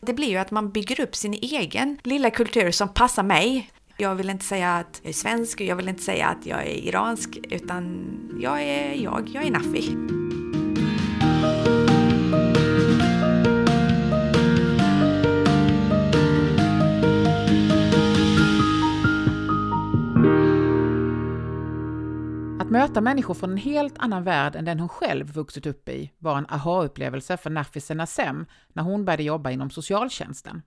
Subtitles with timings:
[0.00, 3.70] Det blir ju att man bygger upp sin egen lilla kultur som passar mig.
[3.96, 6.88] Jag vill inte säga att jag är svensk, jag vill inte säga att jag är
[6.88, 8.06] iransk, utan
[8.40, 10.19] jag är jag, jag är Nafi.
[22.70, 26.12] Att möta människor från en helt annan värld än den hon själv vuxit upp i
[26.18, 30.62] var en aha-upplevelse för Nafise Nassem när hon började jobba inom socialtjänsten.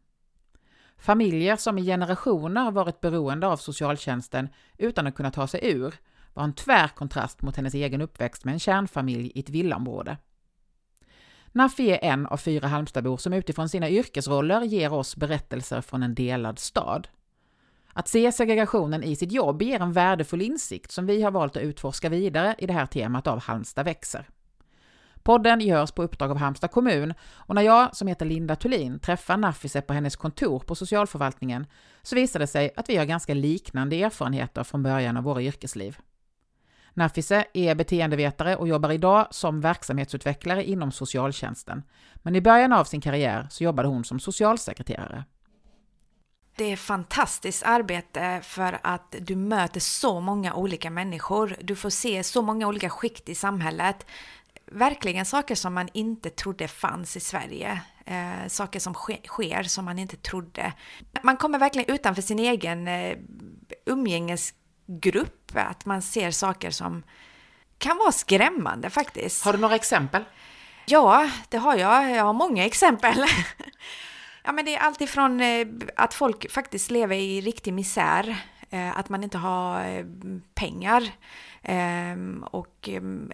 [0.98, 5.96] Familjer som i generationer varit beroende av socialtjänsten utan att kunna ta sig ur
[6.34, 10.18] var en tvär kontrast mot hennes egen uppväxt med en kärnfamilj i ett villaområde.
[11.52, 16.16] Nafi är en av fyra Halmstadbor som utifrån sina yrkesroller ger oss berättelser från en
[16.16, 17.08] delad stad.
[17.94, 21.64] Att se segregationen i sitt jobb ger en värdefull insikt som vi har valt att
[21.64, 24.30] utforska vidare i det här temat av Halmstad växer.
[25.24, 29.38] Podden görs på uppdrag av Halmstad kommun och när jag, som heter Linda Thulin, träffar
[29.38, 31.68] Nafise på hennes kontor på socialförvaltningen
[32.02, 35.98] så visar det sig att vi har ganska liknande erfarenheter från början av våra yrkesliv.
[36.94, 41.84] Nafise är beteendevetare och jobbar idag som verksamhetsutvecklare inom socialtjänsten.
[42.16, 45.24] Men i början av sin karriär så jobbade hon som socialsekreterare.
[46.56, 51.56] Det är fantastiskt arbete för att du möter så många olika människor.
[51.62, 54.06] Du får se så många olika skikt i samhället.
[54.66, 57.82] Verkligen saker som man inte trodde fanns i Sverige.
[58.06, 60.74] Eh, saker som ske sker som man inte trodde.
[61.22, 63.18] Man kommer verkligen utanför sin egen eh,
[63.86, 65.52] umgängesgrupp.
[65.56, 67.04] Att man ser saker som
[67.78, 69.46] kan vara skrämmande faktiskt.
[69.46, 70.24] Har du några exempel?
[70.86, 72.12] Ja, det har jag.
[72.12, 73.16] Jag har många exempel.
[74.46, 78.98] Ja, men det är allt ifrån eh, att folk faktiskt lever i riktig misär, eh,
[78.98, 80.06] att man inte har eh,
[80.54, 81.12] pengar
[82.46, 82.90] och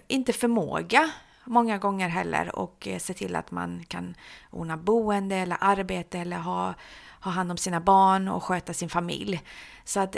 [0.08, 1.10] inte förmåga
[1.44, 4.14] många gånger heller och se till att man kan
[4.50, 6.74] ordna boende eller arbete eller ha,
[7.20, 9.42] ha hand om sina barn och sköta sin familj.
[9.84, 10.12] Så att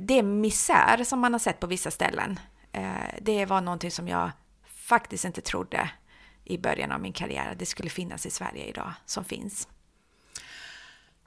[0.00, 2.40] det är misär som man har sett på vissa ställen.
[3.20, 4.30] Det var någonting som jag
[4.64, 5.90] faktiskt inte trodde
[6.44, 9.68] i början av min karriär att det skulle finnas i Sverige idag, som finns.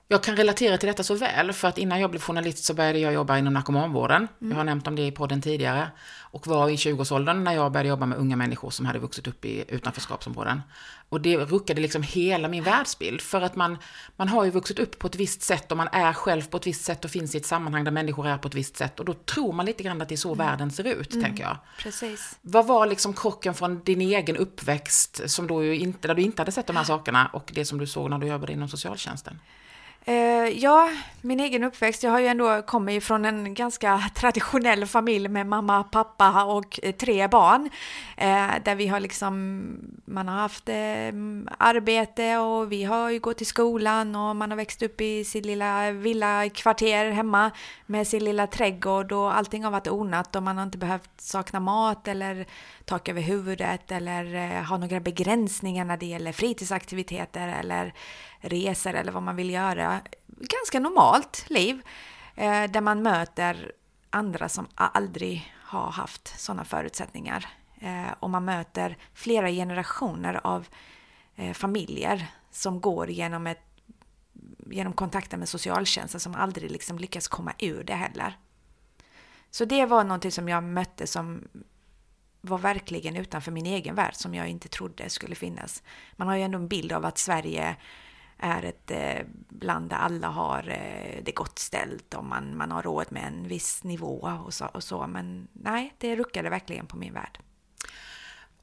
[0.08, 3.00] Jag kan relatera till detta så väl, för att innan jag blev journalist så började
[3.00, 4.28] jag jobba inom narkomanvården.
[4.42, 4.52] Mm.
[4.52, 5.92] Jag har nämnt om det i podden tidigare.
[6.20, 9.46] Och var i 20-årsåldern när jag började jobba med unga människor som hade vuxit upp
[9.46, 10.62] i utanförskapsområden.
[11.10, 13.22] Och det ruckade liksom hela min världsbild.
[13.22, 13.78] För att man,
[14.16, 16.68] man har ju vuxit upp på ett visst sätt och man är själv på ett
[16.68, 19.00] visst sätt och finns i ett sammanhang där människor är på ett visst sätt.
[19.00, 20.48] Och då tror man lite grann att det är så mm.
[20.48, 21.26] världen ser ut, mm.
[21.26, 21.58] tänker jag.
[21.80, 22.38] Precis.
[22.42, 26.52] Vad var liksom krocken från din egen uppväxt, som då inte, där du inte hade
[26.52, 29.40] sett de här sakerna, och det som du såg när du jobbade inom socialtjänsten?
[30.08, 30.90] Eh, ja,
[31.22, 35.84] min egen uppväxt, jag har ju ändå kommit från en ganska traditionell familj med mamma,
[35.84, 37.70] pappa och eh, tre barn.
[38.18, 39.66] Eh, där vi har liksom,
[40.06, 40.76] man har haft eh,
[41.58, 45.46] arbete och vi har ju gått i skolan och man har växt upp i sitt
[45.46, 47.52] lilla villakvarter hemma
[47.86, 51.60] med sin lilla trädgård och allting har varit ordnat och man har inte behövt sakna
[51.60, 52.46] mat eller
[52.86, 57.94] tak över huvudet eller eh, ha några begränsningar när det gäller fritidsaktiviteter eller
[58.50, 60.02] resor eller vad man vill göra.
[60.28, 61.82] Ganska normalt liv
[62.36, 63.72] eh, där man möter
[64.10, 67.48] andra som aldrig har haft sådana förutsättningar.
[67.80, 70.68] Eh, och man möter flera generationer av
[71.36, 73.64] eh, familjer som går genom, ett,
[74.66, 78.38] genom kontakten med socialtjänsten som aldrig liksom lyckas komma ur det heller.
[79.50, 81.48] Så det var någonting som jag mötte som
[82.42, 85.84] var verkligen utanför min egen värld som jag inte trodde skulle finnas.
[86.16, 87.76] Man har ju ändå en bild av att Sverige
[88.38, 89.26] är ett eh,
[89.62, 93.48] land där alla har eh, det gott ställt och man, man har råd med en
[93.48, 95.08] viss nivå och så, och så.
[95.08, 97.40] Men nej, det ruckade verkligen på min värld.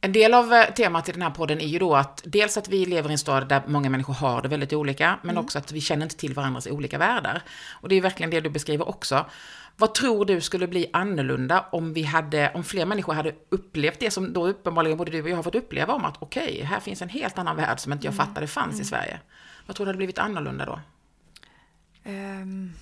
[0.05, 2.69] En del av eh, temat i den här podden är ju då att dels att
[2.69, 5.45] vi lever i en stad där många människor har det väldigt olika, men mm.
[5.45, 7.43] också att vi känner inte till varandras olika världar.
[7.81, 9.27] Och det är verkligen det du beskriver också.
[9.77, 14.11] Vad tror du skulle bli annorlunda om vi hade, om fler människor hade upplevt det
[14.11, 16.81] som då uppenbarligen både du och jag har fått uppleva om att okej, okay, här
[16.81, 18.27] finns en helt annan värld som inte jag mm.
[18.27, 18.83] fattade fanns mm.
[18.83, 19.21] i Sverige.
[19.67, 20.81] Vad tror du hade blivit annorlunda då?
[22.05, 22.73] Um,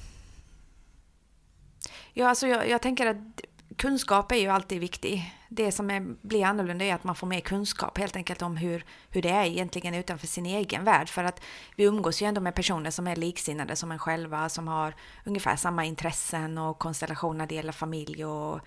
[2.13, 3.41] ja, alltså jag, jag, tänker att
[3.81, 5.35] kunskap är ju alltid viktig.
[5.49, 8.85] Det som är, blir annorlunda är att man får mer kunskap helt enkelt om hur,
[9.11, 11.09] hur det är egentligen utanför sin egen värld.
[11.09, 11.43] För att
[11.77, 14.95] vi umgås ju ändå med personer som är liksinnade som en själva, som har
[15.25, 18.61] ungefär samma intressen och konstellationer när det gäller familj och,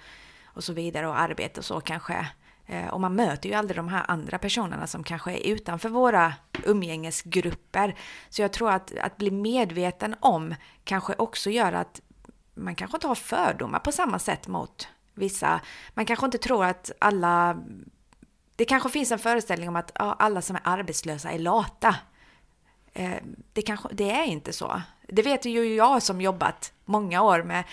[0.45, 2.27] och så vidare och arbete och så kanske.
[2.66, 6.33] Eh, och man möter ju aldrig de här andra personerna som kanske är utanför våra
[6.63, 7.95] umgängesgrupper.
[8.30, 12.01] Så jag tror att, att bli medveten om kanske också gör att
[12.56, 15.62] man kanske inte har fördomar på samma sätt mot vissa.
[15.94, 17.63] Man kanske inte tror att alla...
[18.56, 21.95] Det kanske finns en föreställning om att ja, alla som är arbetslösa är lata.
[22.94, 23.18] Eh,
[23.54, 24.81] det, kanske, det är inte så.
[25.07, 27.63] Det vet ju jag som jobbat många år med,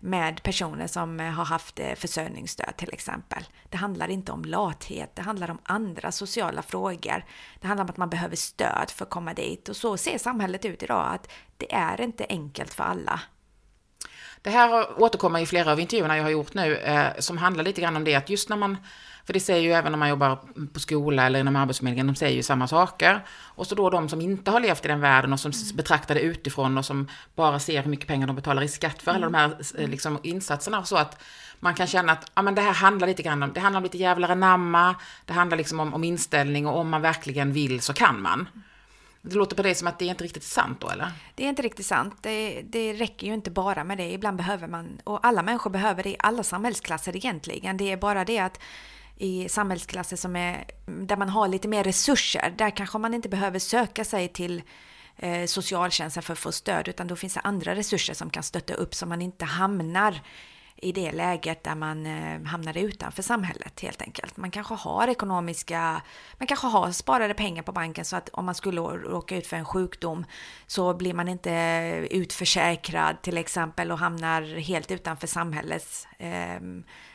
[0.00, 3.44] med personer som har haft eh, försörjningsstöd till exempel.
[3.68, 7.24] Det handlar inte om lathet, det handlar om andra sociala frågor.
[7.60, 10.64] Det handlar om att man behöver stöd för att komma dit och så ser samhället
[10.64, 13.20] ut idag att det är inte enkelt för alla.
[14.48, 17.80] Det här återkommer i flera av intervjuerna jag har gjort nu, eh, som handlar lite
[17.80, 18.76] grann om det att just när man,
[19.24, 20.38] för det säger ju även när man jobbar
[20.72, 23.24] på skola eller inom Arbetsförmedlingen, de säger ju samma saker.
[23.40, 25.76] Och så då de som inte har levt i den världen och som mm.
[25.76, 29.10] betraktar det utifrån och som bara ser hur mycket pengar de betalar i skatt för
[29.10, 29.22] mm.
[29.22, 30.84] alla de här eh, liksom, insatserna.
[30.84, 31.22] Så att
[31.60, 33.84] man kan känna att ja, men det här handlar lite grann om, det handlar om
[33.84, 34.94] lite jävlar anamma,
[35.24, 38.48] det handlar liksom om, om inställning och om man verkligen vill så kan man.
[39.28, 41.12] Det låter på dig som att det är inte riktigt sant då, eller?
[41.34, 42.14] Det är inte riktigt sant.
[42.20, 44.12] Det, det räcker ju inte bara med det.
[44.12, 47.76] Ibland behöver man, och alla människor behöver det i alla samhällsklasser egentligen.
[47.76, 48.60] Det är bara det att
[49.16, 53.58] i samhällsklasser som är, där man har lite mer resurser, där kanske man inte behöver
[53.58, 54.62] söka sig till
[55.16, 58.74] eh, socialtjänsten för att få stöd, utan då finns det andra resurser som kan stötta
[58.74, 60.20] upp så man inte hamnar
[60.82, 64.36] i det läget där man eh, hamnar utanför samhället helt enkelt.
[64.36, 66.02] Man kanske har ekonomiska,
[66.38, 69.56] man kanske har sparade pengar på banken så att om man skulle råka ut för
[69.56, 70.24] en sjukdom
[70.66, 71.50] så blir man inte
[72.10, 76.60] utförsäkrad till exempel och hamnar helt utanför samhällets eh,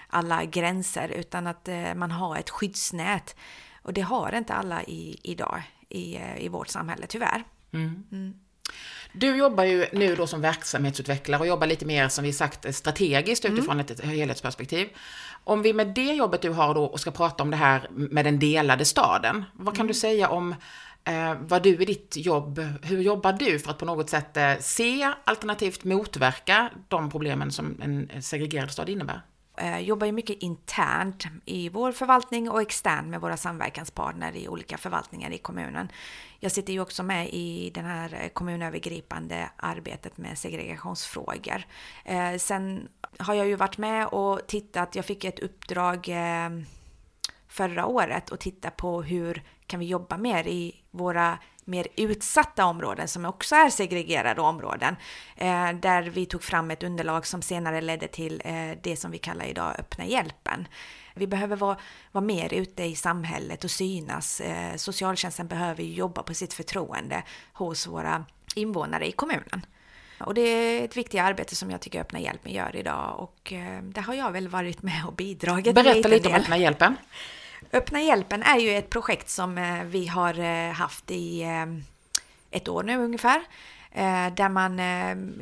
[0.07, 3.36] alla gränser utan att eh, man har ett skyddsnät.
[3.81, 7.44] Och det har inte alla i, idag i, eh, i vårt samhälle tyvärr.
[7.71, 8.04] Mm.
[8.12, 8.33] Mm.
[9.13, 13.45] Du jobbar ju nu då som verksamhetsutvecklare och jobbar lite mer som vi sagt strategiskt
[13.45, 13.57] mm.
[13.57, 14.88] utifrån ett helhetsperspektiv.
[15.44, 18.25] Om vi med det jobbet du har då och ska prata om det här med
[18.25, 19.88] den delade staden, vad kan mm.
[19.88, 20.56] du säga om
[21.04, 24.54] eh, vad du i ditt jobb, hur jobbar du för att på något sätt eh,
[24.60, 29.21] se alternativt motverka de problemen som en segregerad stad innebär?
[29.57, 34.77] Eh, jobbar ju mycket internt i vår förvaltning och externt med våra samverkanspartner i olika
[34.77, 35.91] förvaltningar i kommunen.
[36.39, 41.65] Jag sitter ju också med i det här eh, kommunövergripande arbetet med segregationsfrågor.
[42.05, 46.09] Eh, sen har jag ju varit med och tittat, jag fick ett uppdrag
[47.47, 53.07] förra året och titta på hur kan vi jobba mer i våra mer utsatta områden
[53.07, 54.95] som också är segregerade områden.
[55.36, 59.18] Eh, där vi tog fram ett underlag som senare ledde till eh, det som vi
[59.18, 60.68] kallar idag öppna hjälpen.
[61.15, 61.77] Vi behöver vara,
[62.12, 64.42] vara mer ute i samhället och synas.
[64.42, 67.24] Eh, socialtjänsten behöver jobba på sitt förtroende
[67.54, 68.25] hos våra
[68.56, 69.65] invånare i kommunen.
[70.19, 73.81] Och det är ett viktigt arbete som jag tycker Öppna Hjälpen gör idag och eh,
[73.83, 75.75] där har jag väl varit med och bidragit.
[75.75, 76.95] Berätta lite om Öppna Hjälpen.
[77.74, 81.66] Öppna hjälpen är ju ett projekt som eh, vi har eh, haft i eh,
[82.52, 83.42] ett år nu ungefär.
[84.36, 84.81] Där man,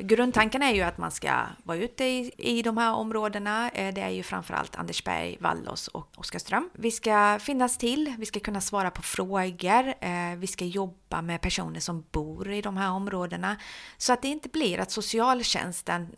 [0.06, 1.32] grundtanken är ju att man ska
[1.62, 3.70] vara ute i, i de här områdena.
[3.74, 6.70] Det är ju framförallt Andersberg, Vallås och Oskarström.
[6.72, 9.94] Vi ska finnas till, vi ska kunna svara på frågor,
[10.36, 13.56] vi ska jobba med personer som bor i de här områdena.
[13.96, 16.08] Så att det inte blir att socialtjänsten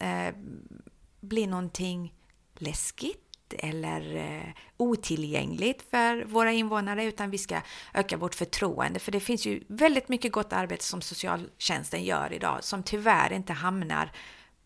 [1.21, 2.15] blir någonting
[2.55, 3.24] läskigt
[3.59, 7.61] eller eh, otillgängligt för våra invånare utan vi ska
[7.95, 8.99] öka vårt förtroende.
[8.99, 13.53] För det finns ju väldigt mycket gott arbete som socialtjänsten gör idag som tyvärr inte
[13.53, 14.13] hamnar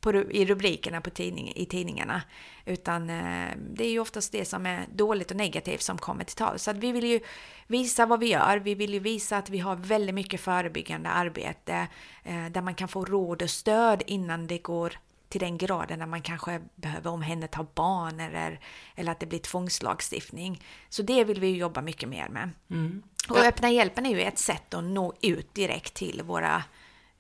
[0.00, 2.23] på, i rubrikerna på tidning, i tidningarna.
[2.64, 6.37] Utan eh, det är ju oftast det som är dåligt och negativt som kommer till
[6.37, 6.58] tal.
[6.58, 7.20] Så att vi vill ju
[7.67, 8.56] visa vad vi gör.
[8.56, 11.88] Vi vill ju visa att vi har väldigt mycket förebyggande arbete
[12.25, 16.06] eh, där man kan få råd och stöd innan det går till den graden när
[16.06, 18.61] man kanske behöver omhänderta barn eller,
[18.94, 20.62] eller att det blir tvångslagstiftning.
[20.88, 22.50] Så det vill vi jobba mycket mer med.
[22.70, 23.02] Mm.
[23.28, 26.62] Och öppna hjälpen är ju ett sätt att nå ut direkt till våra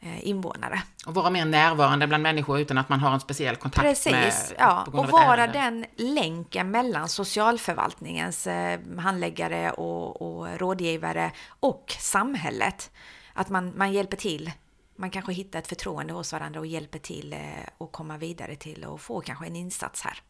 [0.00, 0.82] eh, invånare.
[1.06, 4.24] Och vara mer närvarande bland människor utan att man har en speciell kontakt Precis, med...
[4.24, 4.86] Precis, ja.
[4.92, 12.90] Och vara den länken mellan socialförvaltningens eh, handläggare och, och rådgivare och samhället.
[13.32, 14.50] Att man, man hjälper till
[14.98, 17.40] man kanske hittar ett förtroende hos varandra och hjälper till eh,
[17.78, 20.22] att komma vidare till och få kanske en insats här.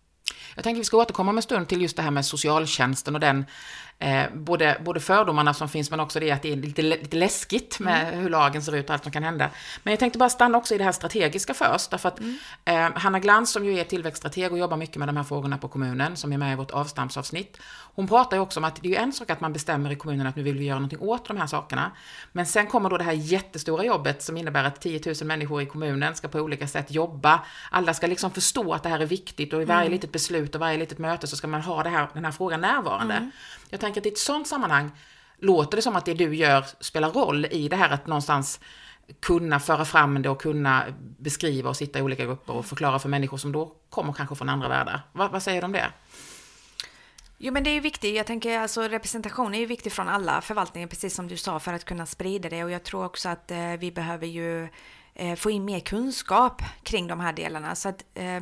[0.54, 3.21] Jag tänker vi ska återkomma med en stund till just det här med socialtjänsten och
[3.21, 3.45] den
[3.99, 7.80] eh, både, både fördomarna som finns men också det att det är lite, lite läskigt
[7.80, 8.21] med mm.
[8.21, 9.50] hur lagen ser ut och allt som kan hända.
[9.83, 12.38] Men jag tänkte bara stanna också i det här strategiska först, därför att mm.
[12.64, 15.68] eh, Hanna Glans som ju är tillväxtstrateg och jobbar mycket med de här frågorna på
[15.68, 17.59] kommunen, som är med i vårt avstampsavsnitt,
[17.99, 20.26] hon pratar ju också om att det är en sak att man bestämmer i kommunen
[20.26, 21.92] att nu vill vi göra någonting åt de här sakerna.
[22.33, 25.66] Men sen kommer då det här jättestora jobbet som innebär att 10 000 människor i
[25.66, 27.40] kommunen ska på olika sätt jobba.
[27.71, 29.92] Alla ska liksom förstå att det här är viktigt och i varje mm.
[29.92, 32.61] litet beslut och varje litet möte så ska man ha det här, den här frågan
[32.61, 33.14] närvarande.
[33.14, 33.30] Mm.
[33.70, 34.90] Jag tänker att i ett sådant sammanhang
[35.38, 38.61] låter det som att det du gör spelar roll i det här att någonstans
[39.20, 40.85] kunna föra fram det och kunna
[41.18, 44.49] beskriva och sitta i olika grupper och förklara för människor som då kommer kanske från
[44.49, 45.02] andra världar.
[45.12, 45.92] Vad, vad säger du om det?
[47.40, 50.40] Jo men det är ju viktigt, jag tänker alltså representation är ju viktigt från alla
[50.40, 53.50] förvaltningar precis som du sa för att kunna sprida det och jag tror också att
[53.50, 54.68] eh, vi behöver ju
[55.20, 58.40] Eh, få in mer kunskap kring de här delarna så att eh,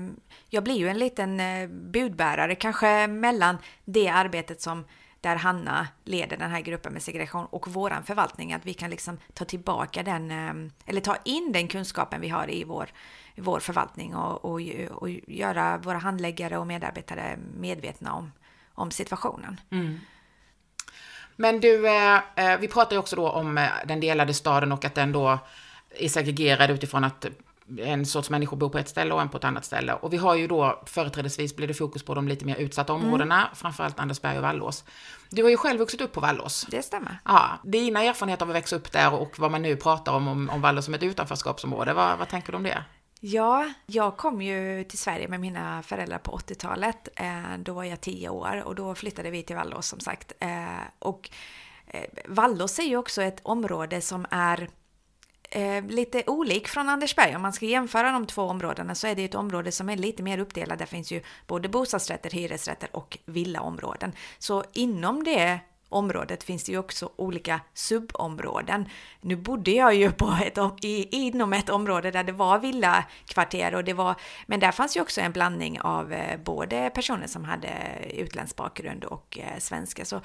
[0.48, 4.84] jag blir ju en liten eh, budbärare kanske mellan det arbetet som
[5.20, 9.18] där Hanna leder den här gruppen med segregation och våran förvaltning, att vi kan liksom
[9.34, 12.88] ta tillbaka den, ehm, eller ta in den kunskapen vi har i vår,
[13.34, 18.32] i vår förvaltning och, och, och göra våra handläggare och medarbetare medvetna om,
[18.74, 19.60] om situationen.
[19.70, 20.00] Mm.
[21.36, 25.12] Men du, eh, vi pratar ju också då om den delade staden och att den
[25.12, 25.38] då
[25.98, 27.26] är segregerad utifrån att
[27.78, 29.92] en sorts människor bor på ett ställe och en på ett annat ställe.
[29.92, 33.04] Och vi har ju då företrädesvis blir det fokus på de lite mer utsatta mm.
[33.04, 33.54] områdena, mm.
[33.54, 34.84] framförallt Andersberg och Vallås.
[35.30, 36.66] Du har ju själv vuxit upp på Vallås.
[36.70, 37.18] Det stämmer.
[37.24, 40.50] Ja, dina erfarenheter av att växa upp där och vad man nu pratar om, om,
[40.50, 42.84] om Vallås som ett utanförskapsområde, vad, vad tänker du om det?
[43.20, 47.08] Ja, jag kom ju till Sverige med mina föräldrar på 80-talet.
[47.16, 50.32] Eh, då var jag 10 år och då flyttade vi till Vallås som sagt.
[50.40, 50.66] Eh,
[50.98, 51.30] och
[51.86, 54.68] eh, Vallås är ju också ett område som är
[55.50, 57.36] eh, lite olik från Andersberg.
[57.36, 60.22] Om man ska jämföra de två områdena så är det ett område som är lite
[60.22, 60.78] mer uppdelat.
[60.78, 64.12] Där finns ju både bostadsrätter, hyresrätter och villaområden.
[64.38, 68.88] Så inom det området finns det ju också olika subområden.
[69.20, 73.84] Nu bodde jag ju på ett, i, inom ett område där det var villakvarter och
[73.84, 74.14] det var,
[74.46, 77.70] men där fanns ju också en blandning av eh, både personer som hade
[78.10, 80.04] utländsk bakgrund och eh, svenska.
[80.04, 80.20] Så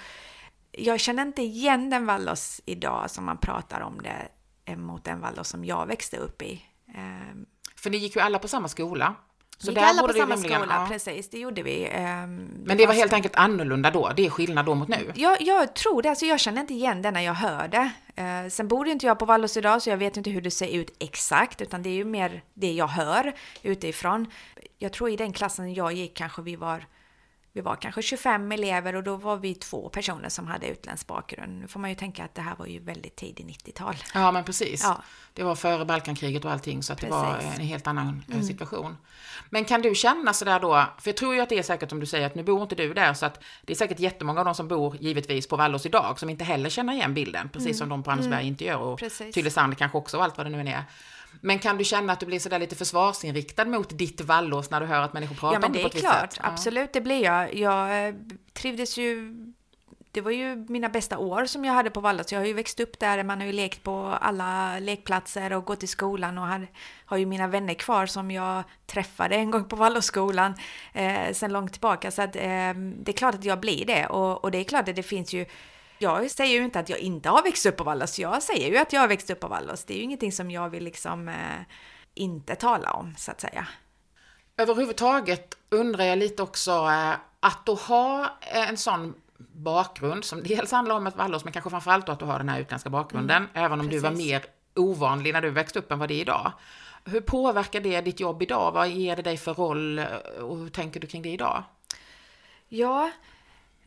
[0.71, 4.27] jag känner inte igen den Vallos idag som man pratar om det
[4.75, 6.61] mot den Waldorf som jag växte upp i.
[6.95, 9.15] Ehm, För ni gick ju alla på samma skola.
[9.57, 10.87] Så gick där alla på samma rimligen, skola, ja.
[10.87, 11.87] precis, det gjorde vi.
[11.91, 14.11] Ehm, Men det var helt enkelt annorlunda då?
[14.15, 15.11] Det är skillnad då mot nu?
[15.15, 17.91] Jag, jag tror det, alltså jag känner inte igen det när jag hör det.
[18.21, 20.67] Uh, sen bor inte jag på Vallås idag så jag vet inte hur det ser
[20.67, 24.27] ut exakt, utan det är ju mer det jag hör utifrån.
[24.77, 26.85] Jag tror i den klassen jag gick kanske vi var
[27.53, 31.59] vi var kanske 25 elever och då var vi två personer som hade utländsk bakgrund.
[31.59, 33.95] Nu får man ju tänka att det här var ju väldigt tidigt 90-tal.
[34.13, 34.83] Ja, men precis.
[34.83, 35.01] Ja.
[35.33, 38.47] Det var före Balkankriget och allting, så att det var en helt annan eh, mm.
[38.47, 38.97] situation.
[39.49, 41.99] Men kan du känna sådär då, för jag tror ju att det är säkert om
[41.99, 44.45] du säger att nu bor inte du där, så att det är säkert jättemånga av
[44.45, 47.77] de som bor givetvis på Vallås idag som inte heller känner igen bilden, precis mm.
[47.77, 48.47] som de på Andersberg mm.
[48.47, 49.01] inte gör och
[49.33, 50.83] Tylösand kanske också och allt vad det nu än är.
[51.41, 54.85] Men kan du känna att du blir sådär lite försvarsinriktad mot ditt Vallås när du
[54.85, 56.13] hör att människor pratar om det på ett visst sätt?
[56.13, 56.53] Ja, men det är klart.
[56.53, 57.55] Absolut, det blir jag.
[57.55, 58.15] Jag eh,
[58.53, 59.35] trivdes ju
[60.11, 62.31] det var ju mina bästa år som jag hade på Vallås.
[62.31, 65.83] Jag har ju växt upp där, man har ju lekt på alla lekplatser och gått
[65.83, 66.67] i skolan och har,
[67.05, 70.53] har ju mina vänner kvar som jag träffade en gång på Vallåsskolan
[70.93, 72.11] eh, sen långt tillbaka.
[72.11, 74.89] Så att, eh, det är klart att jag blir det och, och det är klart
[74.89, 75.45] att det finns ju
[76.01, 78.19] jag säger ju inte att jag inte har växt upp på Vallos.
[78.19, 79.83] Jag säger ju att jag har växt upp på Vallos.
[79.83, 81.35] Det är ju ingenting som jag vill liksom eh,
[82.13, 83.67] inte tala om, så att säga.
[84.57, 89.13] Överhuvudtaget undrar jag lite också eh, att då ha eh, en sån
[89.53, 92.59] bakgrund som dels handlar om ett Vallås, men kanske framförallt att du har den här
[92.59, 94.01] utländska bakgrunden, mm, även om precis.
[94.01, 96.51] du var mer ovanlig när du växte upp än vad det är idag.
[97.05, 98.71] Hur påverkar det ditt jobb idag?
[98.71, 100.05] Vad ger det dig för roll eh,
[100.41, 101.63] och hur tänker du kring det idag?
[102.67, 103.11] Ja,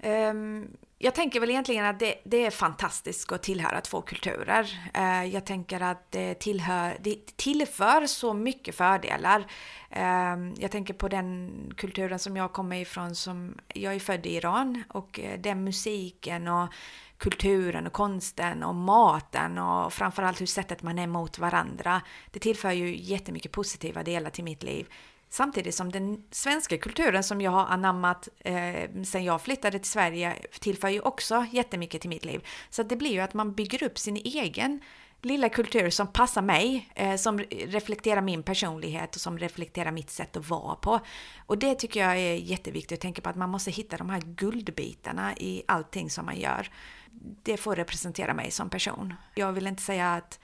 [0.02, 4.90] um, jag tänker väl egentligen att det, det, är fantastiskt att tillhöra två kulturer.
[4.94, 9.46] Eh, jag tänker att det, tillhör, det tillför så mycket fördelar.
[9.90, 13.14] Eh, jag tänker på den kulturen som jag kommer ifrån.
[13.14, 16.68] Som, jag är född i Iran och eh, den musiken och
[17.18, 22.00] kulturen och konsten och maten och framförallt hur sättet man är mot varandra.
[22.30, 24.86] Det tillför ju jättemycket positiva delar till mitt liv.
[25.34, 30.38] Samtidigt som den svenska kulturen som jag har anammat eh, sen jag flyttade till Sverige
[30.60, 32.46] tillför ju också jättemycket till mitt liv.
[32.70, 34.80] Så det blir ju att man bygger upp sin egen
[35.22, 40.36] lilla kultur som passar mig, eh, som reflekterar min personlighet och som reflekterar mitt sätt
[40.36, 41.00] att vara på.
[41.46, 44.20] Och det tycker jag är jätteviktigt att tänka på att man måste hitta de här
[44.20, 46.70] guldbitarna i allting som man gör.
[47.42, 49.14] Det får representera mig som person.
[49.34, 50.40] Jag vill inte säga att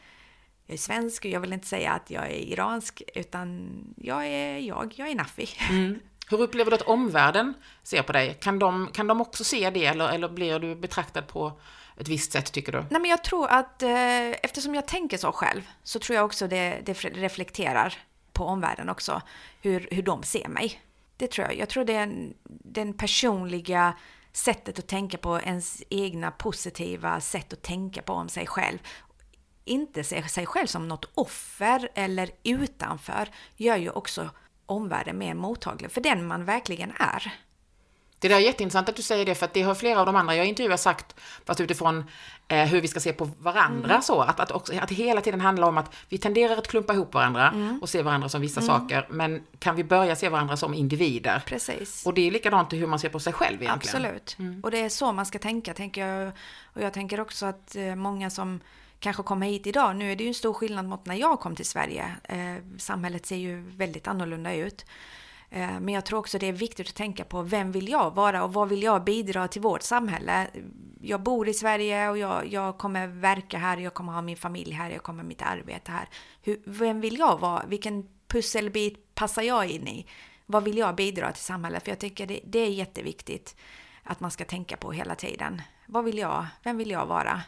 [0.71, 4.59] jag är svensk och jag vill inte säga att jag är iransk, utan jag är
[4.59, 5.49] jag, jag är Nafi.
[5.71, 6.01] Mm.
[6.31, 8.39] Hur upplever du att omvärlden ser på dig?
[8.41, 11.61] Kan de, kan de också se det eller, eller blir du betraktad på
[11.97, 12.79] ett visst sätt tycker du?
[12.91, 16.49] Nej men jag tror att eh, eftersom jag tänker så själv så tror jag också
[16.49, 17.95] det, det reflekterar
[18.33, 19.23] på omvärlden också,
[19.63, 20.81] hur, hur de ser mig.
[21.17, 21.59] Det tror jag.
[21.59, 22.33] Jag tror det är
[22.65, 23.95] den personliga
[24.33, 28.79] sättet att tänka på ens egna positiva sätt att tänka på om sig själv
[29.65, 34.31] inte se sig själv som något offer eller utanför gör ju också
[34.67, 37.33] omvärlden mer mottaglig för den man verkligen är.
[38.21, 40.17] Det där är jätteintressant att du säger det, för att det har flera av de
[40.17, 41.15] andra jag intervjuar sagt,
[41.45, 42.05] fast utifrån
[42.49, 44.03] eh, hur vi ska se på varandra mm.
[44.03, 47.15] så, att, att, också, att hela tiden handlar om att vi tenderar att klumpa ihop
[47.15, 47.79] varandra mm.
[47.83, 48.69] och se varandra som vissa mm.
[48.69, 51.43] saker, men kan vi börja se varandra som individer?
[51.47, 52.07] Precis.
[52.07, 53.97] Och det är likadant hur man ser på sig själv egentligen.
[53.97, 54.37] Absolut.
[54.39, 54.61] Mm.
[54.61, 56.33] Och det är så man ska tänka, tänker jag.
[56.65, 58.61] Och jag tänker också att eh, många som
[59.01, 61.57] kanske kommer hit idag, nu är det ju en stor skillnad mot när jag kom
[61.57, 62.17] till Sverige.
[62.25, 64.85] Eh, samhället ser ju väldigt annorlunda ut.
[65.51, 68.45] Eh, men jag tror också det är viktigt att tänka på vem vill jag vara
[68.45, 70.49] och vad vill jag bidra till vårt samhälle?
[71.01, 74.73] Jag bor i Sverige och jag, jag kommer verka här, jag kommer ha min familj
[74.73, 76.09] här, jag kommer mitt arbete här.
[76.43, 77.65] Hur, vem vill jag vara?
[77.67, 80.07] Vilken pusselbit passar jag in i?
[80.47, 81.85] Vad vill jag bidra till samhället?
[81.85, 83.57] För jag tycker det, det är jätteviktigt
[84.03, 85.63] att man ska tänka på hela tiden.
[85.87, 86.47] Vad vill jag?
[86.63, 87.43] Vem vill jag vara?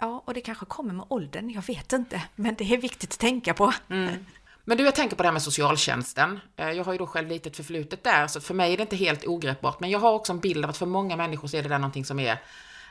[0.00, 2.22] Ja, och det kanske kommer med åldern, jag vet inte.
[2.34, 3.72] Men det är viktigt att tänka på.
[3.90, 4.26] Mm.
[4.64, 6.40] Men du, jag tänker på det här med socialtjänsten.
[6.56, 8.96] Eh, jag har ju då själv lite förflutet där, så för mig är det inte
[8.96, 9.80] helt ogreppbart.
[9.80, 11.78] Men jag har också en bild av att för många människor så är det där
[11.78, 12.38] någonting som är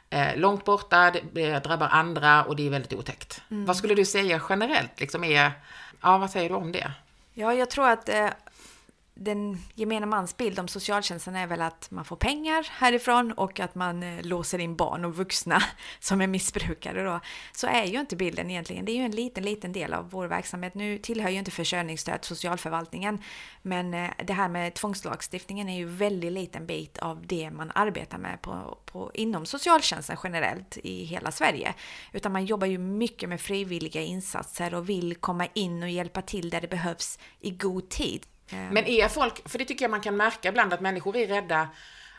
[0.09, 3.41] eh, långt borta, det drabbar andra och det är väldigt otäckt.
[3.51, 3.65] Mm.
[3.65, 5.51] Vad skulle du säga generellt, liksom är,
[6.01, 6.91] ja vad säger du om det?
[7.33, 8.27] Ja, jag tror att eh,
[9.17, 13.75] den gemene mans bild om socialtjänsten är väl att man får pengar härifrån och att
[13.75, 15.63] man eh, låser in barn och vuxna
[15.99, 17.19] som är missbrukare då.
[17.51, 18.85] Så är ju inte bilden egentligen.
[18.85, 20.75] Det är ju en liten, liten del av vår verksamhet.
[20.75, 23.21] Nu tillhör ju inte försörjningsstöd socialförvaltningen,
[23.61, 28.17] men eh, det här med tvångslagstiftningen är ju väldigt liten bit av det man arbetar
[28.17, 31.73] med på, på, inom socialtjänsten generellt i hela Sverige.
[32.13, 36.49] Utan man jobbar ju mycket med frivilliga insatser och vill komma in och hjälpa till
[36.49, 38.25] där det behövs i god tid.
[38.49, 38.67] Ehm.
[38.67, 41.67] Men är folk, för det tycker jag man kan märka ibland att människor är rädda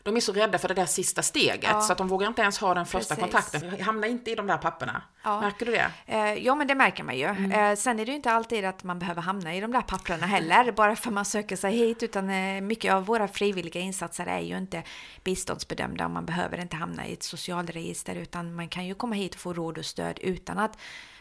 [0.07, 1.81] de är så rädda för det där sista steget ja.
[1.81, 3.33] så att de vågar inte ens ha den första Precis.
[3.33, 3.81] kontakten.
[3.81, 5.03] Hamna inte i de där papperna.
[5.23, 5.41] Ja.
[5.41, 5.91] Märker du det?
[6.07, 7.25] Eh, ja, men det märker man ju.
[7.25, 7.53] Mm.
[7.53, 10.27] Eh, sen är det ju inte alltid att man behöver hamna i de där papperna
[10.27, 14.41] heller, bara för man söker sig hit, utan eh, mycket av våra frivilliga insatser är
[14.41, 14.83] ju inte
[15.25, 19.35] biståndsbedömda och man behöver inte hamna i ett socialregister, utan man kan ju komma hit
[19.35, 20.79] och få råd och stöd utan att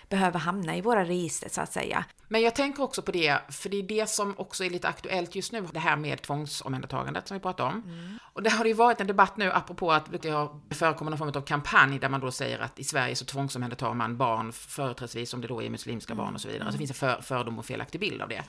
[0.10, 2.06] behöver hamna i våra register så att säga.
[2.28, 5.36] Men jag tänker också på det, för det är det som också är lite aktuellt
[5.36, 7.84] just nu, det här med tvångsomhändertagandet som vi pratar om.
[7.86, 8.20] Mm.
[8.34, 11.18] Och det har det ju varit en debatt nu apropå att det har förekommit någon
[11.18, 15.34] form av kampanj där man då säger att i Sverige så tvångsomhändertar man barn, företrädesvis
[15.34, 16.26] om det då är muslimska mm.
[16.26, 16.72] barn och så vidare.
[16.72, 18.44] Så finns det för, fördom och felaktig bild av det.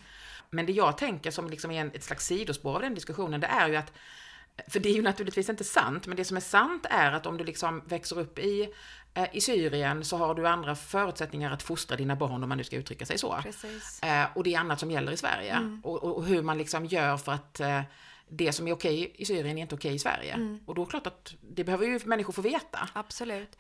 [0.51, 3.47] Men det jag tänker som liksom är en, ett slags sidospår av den diskussionen, det
[3.47, 3.93] är ju att
[4.69, 7.37] för det är ju naturligtvis inte sant, men det som är sant är att om
[7.37, 8.73] du liksom växer upp i
[9.17, 12.65] Eh, I Syrien så har du andra förutsättningar att fostra dina barn om man nu
[12.65, 13.33] ska uttrycka sig så.
[14.03, 15.53] Eh, och det är annat som gäller i Sverige.
[15.53, 15.81] Mm.
[15.85, 17.81] Och, och, hur man liksom gör för att eh,
[18.29, 20.33] det som är okej i Syrien är inte okej i Sverige.
[20.33, 20.61] Mm.
[20.67, 22.89] Och då är det klart att det behöver ju människor få veta.
[22.93, 23.57] Absolut.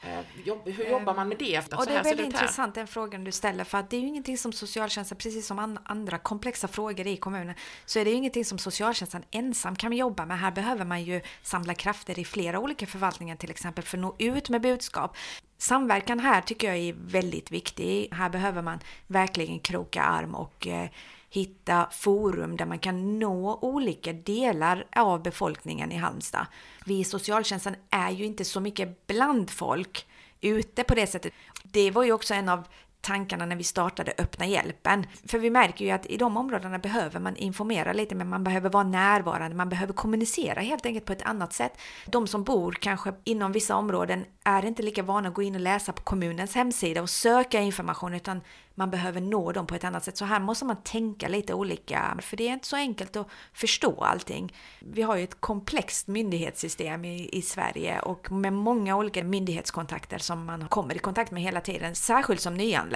[0.64, 1.72] hur jobbar man med det?
[1.74, 4.38] Och det är väldigt intressant den frågan du ställer för att det är ju ingenting
[4.38, 8.58] som socialtjänsten, precis som andra komplexa frågor i kommunen, så är det ju ingenting som
[8.58, 10.38] socialtjänsten ensam kan jobba med.
[10.38, 14.16] Här behöver man ju samla krafter i flera olika förvaltningar till exempel för att nå
[14.18, 15.16] ut med budskap.
[15.58, 18.08] Samverkan här tycker jag är väldigt viktig.
[18.12, 20.88] Här behöver man verkligen kroka arm och eh,
[21.36, 26.46] hitta forum där man kan nå olika delar av befolkningen i Halmstad.
[26.84, 30.06] Vi i socialtjänsten är ju inte så mycket bland folk
[30.40, 31.32] ute på det sättet.
[31.62, 32.64] Det var ju också en av
[33.06, 35.06] tankarna när vi startade Öppna hjälpen.
[35.26, 38.70] För vi märker ju att i de områdena behöver man informera lite, men man behöver
[38.70, 41.78] vara närvarande, man behöver kommunicera helt enkelt på ett annat sätt.
[42.06, 45.60] De som bor kanske inom vissa områden är inte lika vana att gå in och
[45.60, 48.40] läsa på kommunens hemsida och söka information, utan
[48.78, 50.16] man behöver nå dem på ett annat sätt.
[50.16, 54.04] Så här måste man tänka lite olika, för det är inte så enkelt att förstå
[54.04, 54.54] allting.
[54.80, 60.44] Vi har ju ett komplext myndighetssystem i, i Sverige och med många olika myndighetskontakter som
[60.44, 62.95] man kommer i kontakt med hela tiden, särskilt som nyanländ.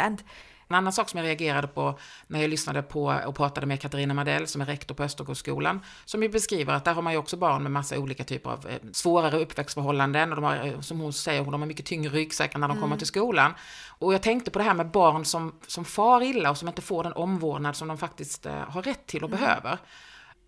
[0.71, 4.15] En annan sak som jag reagerade på när jag lyssnade på och pratade med Katarina
[4.15, 7.37] Madell som är rektor på Östergårdsskolan, som ju beskriver att där har man ju också
[7.37, 11.13] barn med massa olika typer av eh, svårare uppväxtförhållanden och de har, eh, som hon
[11.13, 12.83] säger, de har mycket tyngre ryggsäckar när de mm.
[12.83, 13.55] kommer till skolan.
[13.89, 16.83] Och jag tänkte på det här med barn som, som far illa och som inte
[16.83, 19.41] får den omvårdnad som de faktiskt eh, har rätt till och mm.
[19.41, 19.79] behöver.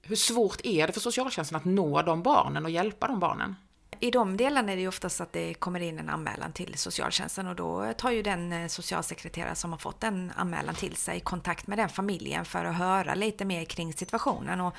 [0.03, 3.57] Hur svårt är det för socialtjänsten att nå de barnen och hjälpa de barnen?
[4.01, 7.47] I de delarna är det ju oftast att det kommer in en anmälan till socialtjänsten
[7.47, 11.67] och då tar ju den eh, socialsekreterare som har fått en anmälan till sig kontakt
[11.67, 14.61] med den familjen för att höra lite mer kring situationen.
[14.61, 14.75] Och,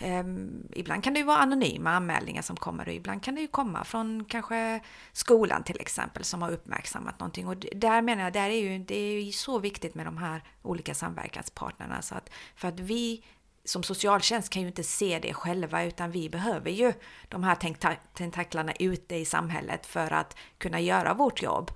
[0.00, 0.24] eh,
[0.72, 3.84] ibland kan det ju vara anonyma anmälningar som kommer och ibland kan det ju komma
[3.84, 4.80] från kanske
[5.12, 7.48] skolan till exempel som har uppmärksammat någonting.
[7.48, 10.42] Och där menar jag, där är ju, det är ju så viktigt med de här
[10.62, 13.22] olika samverkanspartnerna så att för att vi
[13.64, 16.92] som socialtjänst kan ju inte se det själva utan vi behöver ju
[17.28, 17.56] de här
[18.14, 21.70] tentaklarna ute i samhället för att kunna göra vårt jobb.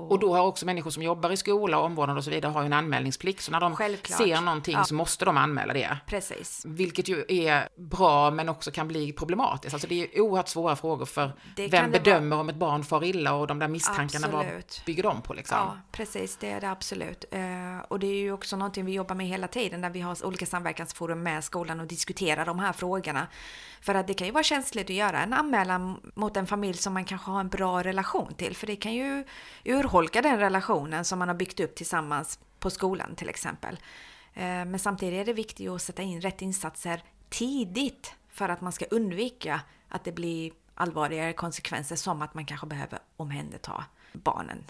[0.00, 2.66] Och då har också människor som jobbar i skola, omvårdnad och så vidare har ju
[2.66, 3.42] en anmälningsplikt.
[3.42, 4.18] Så när de Självklart.
[4.18, 4.84] ser någonting Ja.
[4.84, 5.98] så måste de anmäla det.
[6.06, 6.62] Precis.
[6.66, 9.74] Vilket ju är bra men också kan bli problematiskt.
[9.74, 13.34] Alltså det är oerhört svåra frågor för Det vem bedömer om ett barn far illa
[13.34, 14.82] och de där misstankarna, vad Absolut.
[14.86, 15.58] bygger de på liksom?
[15.58, 16.36] Ja, precis.
[16.36, 17.24] Det är det absolut.
[17.30, 17.40] Eh,
[17.88, 20.46] och det är ju också någonting vi jobbar med hela tiden när vi har olika
[20.46, 23.26] samverkansforum med skolan och diskuterar de här frågorna.
[23.80, 26.94] För att det kan ju vara känsligt att göra en anmälan mot en familj som
[26.94, 28.56] man kanske har en bra relation till.
[28.56, 29.24] För det kan ju
[29.88, 33.78] urholka den relationen som man har byggt upp tillsammans på skolan till exempel.
[34.34, 38.72] Eh, men samtidigt är det viktigt att sätta in rätt insatser tidigt för att man
[38.72, 44.64] ska undvika att det blir allvarligare konsekvenser som att man kanske behöver omhänderta barnen.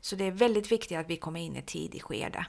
[0.00, 2.46] Så det är väldigt viktigt att vi kommer in i ett tidigt skede.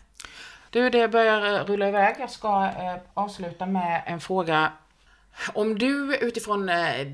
[0.69, 2.15] Du, det börjar rulla iväg.
[2.19, 4.71] Jag ska eh, avsluta med en fråga.
[5.53, 7.07] Om du utifrån eh,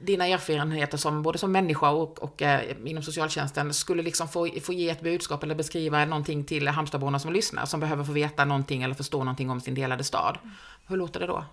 [0.00, 4.72] dina erfarenheter som både som människa och, och eh, inom socialtjänsten skulle liksom få, få
[4.72, 8.82] ge ett budskap eller beskriva någonting till Halmstadborna som lyssnar, som behöver få veta någonting
[8.82, 10.38] eller förstå någonting om sin delade stad.
[10.86, 11.44] Hur låter det då?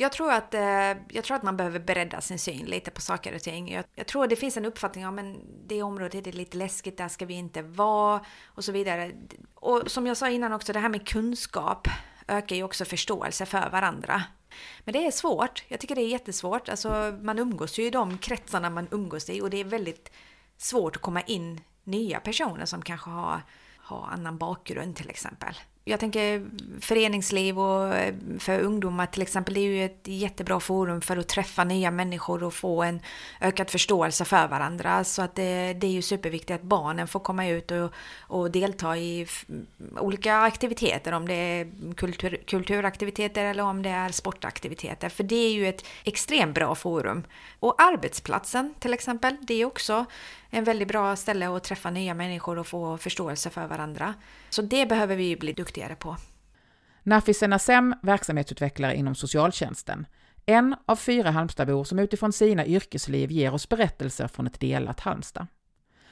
[0.00, 0.60] Jag tror, att, eh,
[1.08, 3.72] jag tror att man behöver bredda sin syn lite på saker och ting.
[3.72, 7.08] Jag, jag tror det finns en uppfattning om att det området är lite läskigt, där
[7.08, 9.12] ska vi inte vara och så vidare.
[9.54, 11.88] Och som jag sa innan också, det här med kunskap
[12.28, 14.22] ökar ju också förståelse för varandra.
[14.84, 15.64] Men det är svårt.
[15.68, 16.68] Jag tycker det är jättesvårt.
[16.68, 20.12] Alltså, man umgås ju i de kretsarna man umgås i och det är väldigt
[20.56, 23.40] svårt att komma in nya personer som kanske har,
[23.76, 25.54] har annan bakgrund till exempel.
[25.88, 26.46] Jag tänker
[26.80, 31.28] föreningsliv och eh, för ungdomar till exempel, det är ju ett jättebra forum för att
[31.28, 33.00] träffa nya människor och få en
[33.40, 35.04] ökad förståelse för varandra.
[35.04, 38.96] Så att det, det är ju superviktigt att barnen får komma ut och, och delta
[38.96, 39.26] i
[39.98, 45.08] olika aktiviteter, om det är kultur, kulturaktiviteter eller om det är sportaktiviteter.
[45.08, 47.24] För det är ju ett extremt bra forum.
[47.60, 50.06] Och arbetsplatsen till exempel, det är också
[50.50, 54.14] en väldigt bra ställe att träffa nya människor och få förståelse för varandra.
[54.50, 56.16] Så det behöver vi ju bli duktigare på.
[57.02, 60.06] Nafis Senasem, verksamhetsutvecklare inom socialtjänsten.
[60.46, 65.46] En av fyra Halmstadbor som utifrån sina yrkesliv ger oss berättelser från ett delat Halmstad.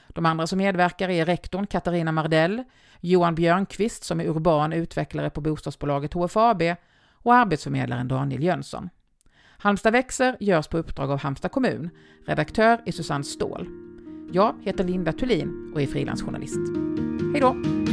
[0.08, 2.64] De andra som medverkar är rektorn Katarina Mardell,
[3.00, 6.62] Johan Björnqvist som är urban utvecklare på bostadsbolaget HFAB
[7.24, 8.90] och arbetsförmedlaren Daniel Jönsson.
[9.58, 11.90] Halmstad växer görs på uppdrag av Halmstad kommun.
[12.26, 13.68] Redaktör är Susanne Ståhl.
[14.32, 16.60] Jag heter Linda Thulin och är frilansjournalist.
[17.32, 17.85] Hej då!